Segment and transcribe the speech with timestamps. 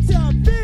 [0.00, 0.57] It's a